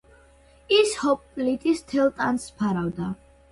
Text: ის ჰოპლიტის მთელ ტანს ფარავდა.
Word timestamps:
ის 0.77 0.93
ჰოპლიტის 1.01 1.85
მთელ 1.85 2.11
ტანს 2.19 2.51
ფარავდა. 2.65 3.15